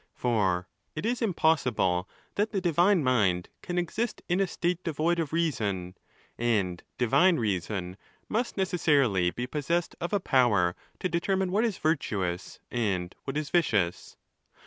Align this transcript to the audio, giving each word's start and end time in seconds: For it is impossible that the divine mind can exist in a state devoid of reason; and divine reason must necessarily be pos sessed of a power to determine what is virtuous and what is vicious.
For 0.15 0.67
it 0.95 1.05
is 1.05 1.21
impossible 1.21 2.09
that 2.33 2.51
the 2.51 2.59
divine 2.59 3.03
mind 3.03 3.49
can 3.61 3.77
exist 3.77 4.23
in 4.27 4.39
a 4.39 4.47
state 4.47 4.83
devoid 4.83 5.19
of 5.19 5.31
reason; 5.31 5.95
and 6.39 6.81
divine 6.97 7.37
reason 7.37 7.97
must 8.27 8.57
necessarily 8.57 9.29
be 9.29 9.45
pos 9.45 9.67
sessed 9.67 9.93
of 10.01 10.11
a 10.11 10.19
power 10.19 10.75
to 11.01 11.07
determine 11.07 11.51
what 11.51 11.65
is 11.65 11.77
virtuous 11.77 12.59
and 12.71 13.13
what 13.25 13.37
is 13.37 13.51
vicious. 13.51 14.17